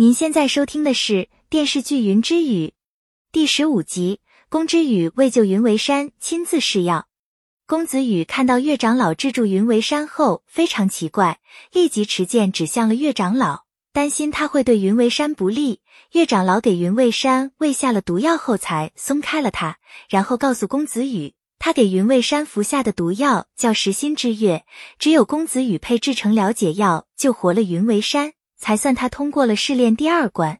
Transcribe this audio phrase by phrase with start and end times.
[0.00, 2.66] 您现在收听的是电视剧《云之羽》
[3.32, 7.08] 第十五集，宫之羽为救云为山亲自试药。
[7.66, 11.40] 公子羽看到岳长老制住云为山后，非常奇怪，
[11.72, 15.80] 立即持剑指向了岳长老，担心他会对云为山不利。
[16.12, 19.78] 岳长老给云为山喂下了毒药后，才松开了他，
[20.08, 21.34] 然后告诉公子羽。
[21.58, 24.64] 他给云为山服下的毒药叫食心之月，
[25.00, 30.58] 只有公子羽配制成了解药，救活了云为山，才算他通过了试炼第二关。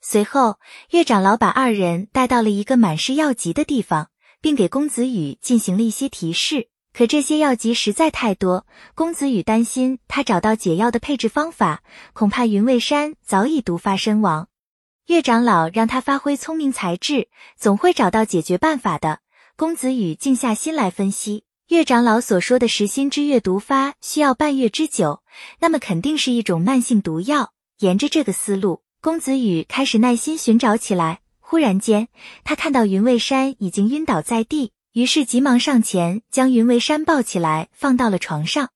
[0.00, 0.58] 随后，
[0.90, 6.68] 岳长老把二人带到了一个满是药集的地方，并给公子羽进行了一些提示。
[6.92, 14.48] 可这些药集实在太多，公子羽担心他找到解药的配置方法，恐怕云卫山早已毒发身亡。
[15.06, 19.20] 岳长老让他发挥聪明才智，总会找到解决办法的。
[19.56, 25.22] 公子羽静下心来分析，岳长老所说的食心之月毒发需要半月之久，
[25.60, 27.52] 那么肯定是一种慢性毒药。
[27.78, 31.20] 沿着这个思路，公子羽开始耐心寻找起来。
[31.38, 32.08] 忽然间，
[32.42, 38.70] 他看到云为山已经晕倒在地，于是急忙上前将云为山抱起来，放到了床上。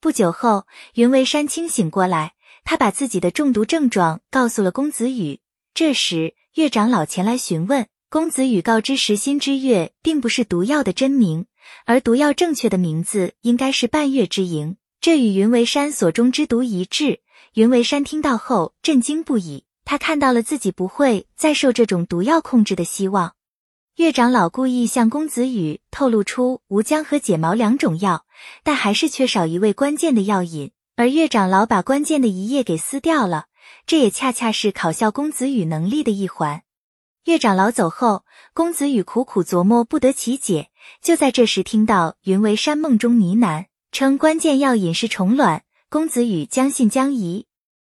[0.00, 5.40] 不久后，云为山清醒过来，他把自己的中毒症状告诉了公子羽。
[5.74, 7.88] 这时，岳长老前来询问。
[8.10, 11.44] 公子羽告知时心之月并不是毒药的真名，
[11.84, 14.78] 而毒药正确的名字应该是半月之营。
[14.98, 17.20] 这与云为山所中之毒一致。
[17.52, 23.34] 云为山听到后震惊不已，他看到了自己不会再受这种毒药控制的希望。
[23.96, 28.24] 岳长老故意向公子羽透露出吴江和解毛两种药，
[28.62, 33.48] 但还是缺少一味关键的药引，而岳长老把关键的一页给撕掉了，
[33.86, 36.62] 这也恰恰是考效公子羽能力的一环。
[37.24, 38.24] 岳长老走后，
[38.54, 40.70] 公子羽苦苦琢磨不得其解。
[41.02, 45.62] 就在这时，听到云为山梦中呢喃，称关键药引是虫卵。
[45.90, 47.46] 公子羽将信将疑。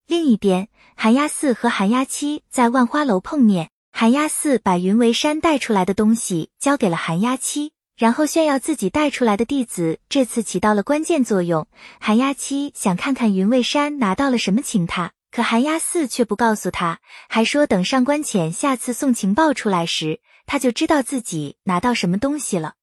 [0.08, 11.68] 另一边，寒鸦四和寒鸦七在万花楼碰面，寒鸦四把云为山带出来的东西交给了寒鸦七，然后炫耀自己带出来的弟子这次起到了关键作用。
[12.00, 15.12] 寒鸦七想看看云为山拿到了什么情他。
[15.31, 17.00] 可寒鸦四却不告诉他，
[17.30, 22.74] 还说等上官浅下次送情报出来时，他就知道自己拿到什么东西了。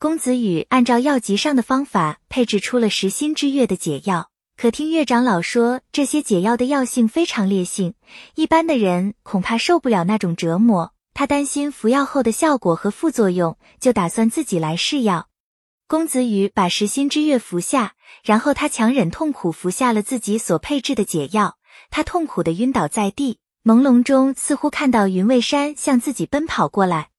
[0.00, 7.94] 公子羽按照药集上的方法配制出了食心之月的解药，可听岳长老说，这些解药的药性非常烈性，
[8.34, 10.92] 一般的人恐怕受不了那种折磨。
[11.14, 15.28] 他担心服药后的效果和副作用，就打算自己来试药。
[15.86, 17.94] 公子羽把食心之月服下，
[18.24, 21.56] 然后他强忍痛苦服下了自己所配制的解药。
[21.90, 27.10] 他痛苦的晕倒在地，朦胧中似乎看到云卫山向自己奔跑过来。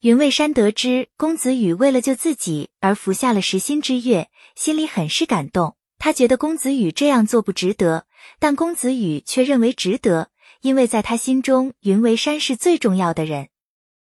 [0.00, 5.76] 云卫山得知公子羽为了救自己而服下了食心之月，心里很是感动。
[5.98, 8.06] 他觉得公子羽这样做不值得，
[8.38, 10.28] 但公子羽却认为值得，
[10.60, 13.48] 因为在他心中，云为山是最重要的人。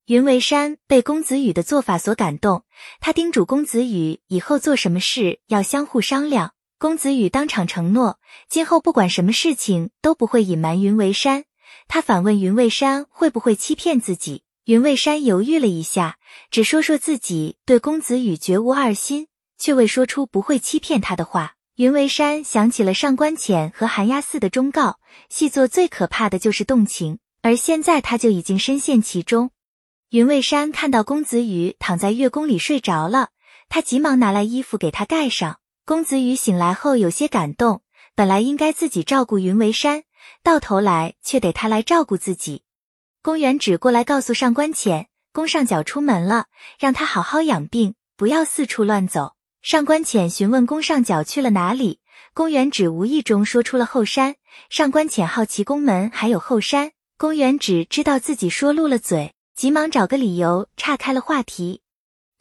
[0.07, 2.65] 云为山被公子羽的做法所感动，
[3.01, 6.54] 他叮嘱公子羽以后做什么事要相互商量。
[6.85, 11.47] 公子羽当场承诺，今后不管什么事情都不会隐瞒云为山。
[11.89, 16.19] 他反问云为山会不会欺骗自己，云为山犹豫了一下，
[16.51, 21.55] 只说说自己对公子羽绝无二心，却未说出不会欺骗他的话。
[21.77, 24.99] 云为山想起了上官浅和寒鸦寺的忠告，
[25.31, 29.53] 细作最可怕的就是动情，而现在他就已经深陷其中。
[30.11, 33.31] 云为山看到公子羽躺在月宫里睡着了，
[33.71, 35.61] 他急忙拿来衣服给他盖上。
[35.87, 37.83] 公子羽醒来后有些感动，
[38.15, 40.05] 本来应该自己照顾云为山，
[40.43, 42.63] 到头来却得他来照顾自己。
[43.21, 46.47] 公元指过来告诉上官浅，宫上角出门了，
[46.79, 49.35] 让他好好养病，不要四处乱走。
[49.61, 52.01] 上官浅询问宫上角去了哪里，
[52.33, 54.37] 公元指无意中说出了后山。
[54.71, 61.83] 上官浅好奇宫门还有后山，公元指知道自己说漏了嘴，急忙找个理由岔开了话题。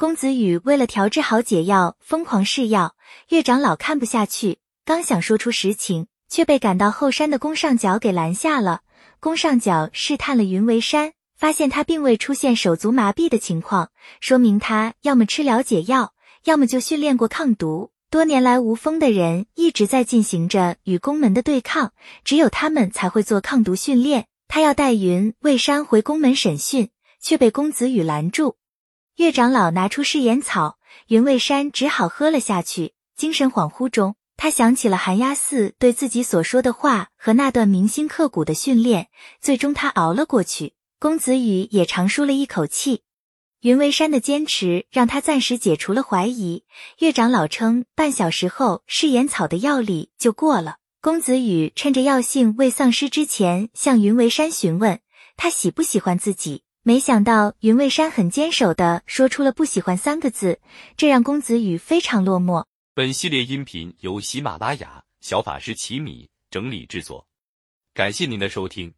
[0.03, 2.93] 公子羽为了调制好解药，疯狂试药。
[3.29, 8.81] 岳长老看不下去，刚想说出实情，却被赶到后山的宫上角给拦下了。
[9.21, 16.11] 宫上角试探了云为山，发现他并未出现手足麻痹的情况，说明他要么吃了解药，
[16.43, 17.91] 要么就训练过抗毒。
[18.09, 21.93] 多年来无风的人一直在进行着与宫门的对抗，
[22.25, 24.25] 只有他们才会做抗毒训练。
[24.49, 26.89] 他要带云为山回宫门审讯，
[27.21, 28.57] 却被公子羽拦住。
[29.17, 32.93] 岳长老拿出誓言草，云为山只好喝了下去。
[33.15, 39.09] 精神恍惚中，他想起了寒鸦寺对自己所说的话和那段铭心刻骨的训练。
[39.39, 40.73] 最终，他熬了过去。
[40.99, 43.03] 公子羽也长舒了一口气。
[43.61, 46.63] 云为山的坚持让他暂时解除了怀疑。
[46.97, 50.77] 岳长老称，半小时后誓言草的药力就过了。
[51.01, 54.99] 公子羽趁着药性未丧失之前，向云为山询问
[55.37, 56.63] 他喜不喜欢自己。
[56.85, 60.59] 没想到云为山很坚守的说出了不喜欢三个字，
[60.97, 62.65] 这让公子羽非常落寞。
[62.93, 67.25] 本系列音频由喜马拉雅小法师奇米整理制作，
[67.93, 68.93] 感谢您的收听。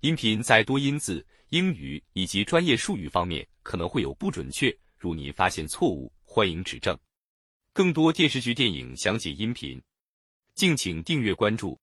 [0.00, 6.98] 音频在多音字、英语以及专业术语方面可能会有不准确，如您发现错误，欢迎指正。
[7.74, 9.78] 更多电视剧、电影详解音频。
[10.54, 11.78] 敬请订阅关注。